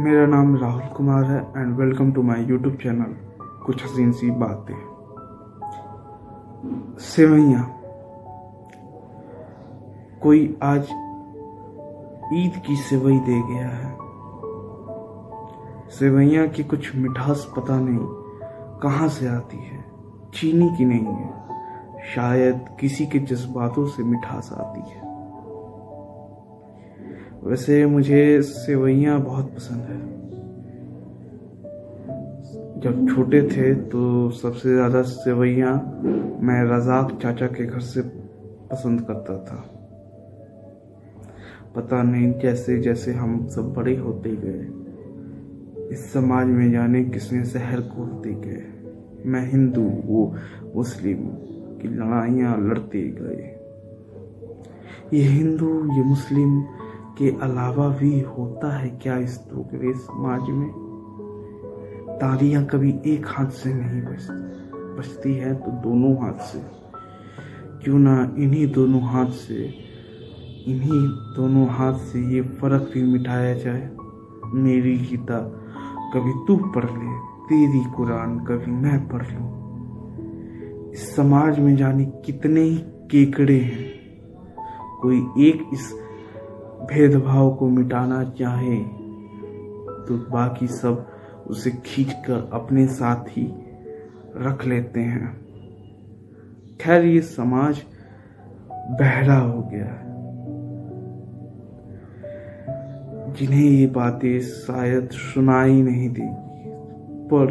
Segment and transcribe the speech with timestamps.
[0.00, 3.14] मेरा नाम राहुल कुमार है and welcome to my YouTube channel
[3.64, 4.74] कुछ हसीन सी बातें।
[7.00, 7.62] सेवैया,
[10.22, 10.88] कोई आज
[12.34, 13.90] ईद की सेवई दे गया है।
[15.90, 19.84] सेवैया की कुछ मिठास पता नहीं कहाँ से आती है,
[20.34, 21.30] चीनी की नहीं है,
[22.14, 25.09] शायद किसी के जज्बातों से मिठास आती है।
[27.42, 29.98] वैसे मुझे सेवैयाँ बहुत पसंद है।
[32.80, 35.74] जब छोटे थे तो सबसे ज़्यादा सेवैयाँ
[36.42, 38.02] मैं रजाक चाचा के घर से
[38.70, 39.56] पसंद करता था।
[41.76, 44.66] पता नहीं जैसे जैसे हम सब बड़े होते गए,
[45.92, 48.62] इस समाज में जाने किसने शहर खोलते गए
[49.26, 50.24] मैं हिंदू वो
[50.76, 51.26] मुस्लिम
[51.80, 53.56] की लड़ाइयाँ लड़ते गए
[55.12, 56.60] ये हिंदू, ये मुस्लिम
[57.20, 60.68] के अलावा भी होता है क्या इस टोकरे समाज में?
[62.20, 64.50] तालियाँ कभी एक हाथ से नहीं बजती
[64.98, 66.58] बजती है तो दोनों हाथ से।
[67.84, 69.64] क्यों ना इन्हीं दोनों हाथ से,
[70.66, 73.90] इन्हीं दोनों हाथ से ये फ़र्क भी मिटाया जाए?
[74.54, 75.38] मेरी गीता,
[76.14, 82.60] कभी तू पढ़ ले, तेरी कुरान कभी मैं पढ़ लूँ। इस समाज में जाने कितने
[82.60, 82.76] ही
[83.10, 83.90] केकड़े हैं।
[85.02, 86.09] कोई एक इस
[86.86, 88.76] भेदभाव को मिटाना चाहे
[90.06, 91.06] तो बाकी सब
[91.46, 93.46] उसे खींच कर अपने साथ ही
[94.36, 95.32] रख लेते हैं।
[96.80, 97.82] खैर, ये समाज
[99.00, 99.96] बहरा हो गया
[103.30, 106.70] जिन्हें ये बातें शायद सुनाई नहीं देगी,
[107.28, 107.46] पर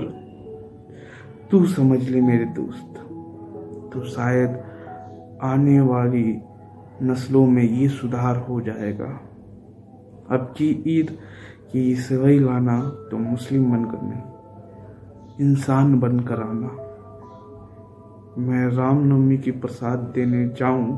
[1.52, 3.00] तू समझ ले मेरे दोस्त
[3.94, 4.58] तो शायद
[5.44, 6.32] आने वाली
[7.04, 9.06] नस्लों में ये सुधार हो जाएगा।
[10.32, 11.18] अब की ईद
[11.72, 12.80] की सेवई लाना
[13.12, 16.72] तो मुस्लिम बनकर नहीं, इंसान बनकर आना।
[18.40, 20.98] मैं रामनवमी की प्रसाद देने जाऊँ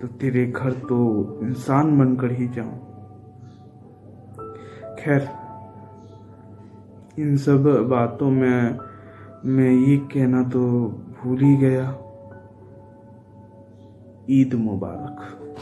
[0.00, 0.98] तो तेरे घर तो
[1.42, 2.78] इंसान बनकर ही जाऊँ।
[4.98, 5.28] खैर,
[7.18, 8.78] इन सब बातों में,
[9.46, 10.60] मैं ये कहना तो
[11.14, 11.90] भूल ही गया।
[14.30, 15.53] ईद मुबारक